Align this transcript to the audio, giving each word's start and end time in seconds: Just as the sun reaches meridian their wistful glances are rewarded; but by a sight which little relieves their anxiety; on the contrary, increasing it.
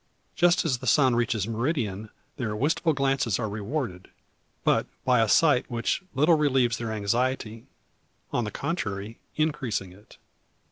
Just 0.35 0.65
as 0.65 0.79
the 0.79 0.87
sun 0.87 1.15
reaches 1.15 1.47
meridian 1.47 2.09
their 2.37 2.55
wistful 2.55 2.91
glances 2.91 3.37
are 3.37 3.47
rewarded; 3.47 4.07
but 4.63 4.87
by 5.05 5.19
a 5.21 5.29
sight 5.29 5.69
which 5.69 6.01
little 6.15 6.33
relieves 6.33 6.79
their 6.79 6.91
anxiety; 6.91 7.67
on 8.33 8.43
the 8.43 8.49
contrary, 8.49 9.19
increasing 9.37 9.91
it. 9.93 10.17